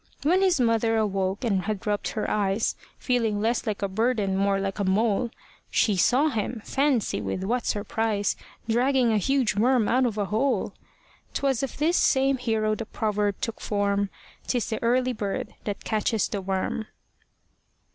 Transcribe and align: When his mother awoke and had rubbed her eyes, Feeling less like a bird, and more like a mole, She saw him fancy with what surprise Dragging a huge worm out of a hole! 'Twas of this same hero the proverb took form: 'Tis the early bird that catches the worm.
When 0.23 0.41
his 0.41 0.59
mother 0.59 0.97
awoke 0.97 1.43
and 1.43 1.65
had 1.65 1.85
rubbed 1.85 2.07
her 2.13 2.27
eyes, 2.27 2.75
Feeling 2.97 3.39
less 3.39 3.67
like 3.67 3.83
a 3.83 3.87
bird, 3.87 4.19
and 4.19 4.35
more 4.35 4.59
like 4.59 4.79
a 4.79 4.83
mole, 4.83 5.29
She 5.69 5.95
saw 5.95 6.29
him 6.29 6.63
fancy 6.65 7.21
with 7.21 7.43
what 7.43 7.67
surprise 7.67 8.35
Dragging 8.67 9.13
a 9.13 9.19
huge 9.19 9.53
worm 9.55 9.87
out 9.87 10.07
of 10.07 10.17
a 10.17 10.25
hole! 10.25 10.73
'Twas 11.35 11.61
of 11.61 11.77
this 11.77 11.97
same 11.97 12.37
hero 12.37 12.73
the 12.73 12.87
proverb 12.87 13.35
took 13.41 13.61
form: 13.61 14.09
'Tis 14.47 14.71
the 14.71 14.81
early 14.81 15.13
bird 15.13 15.53
that 15.65 15.83
catches 15.83 16.27
the 16.27 16.41
worm. 16.41 16.87